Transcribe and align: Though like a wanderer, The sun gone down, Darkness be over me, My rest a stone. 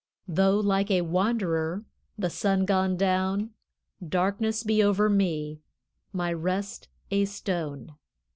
Though 0.27 0.59
like 0.59 0.89
a 0.89 1.01
wanderer, 1.01 1.85
The 2.17 2.31
sun 2.31 2.65
gone 2.65 2.97
down, 2.97 3.51
Darkness 4.03 4.63
be 4.63 4.81
over 4.81 5.09
me, 5.11 5.61
My 6.11 6.33
rest 6.33 6.87
a 7.11 7.25
stone. 7.25 7.93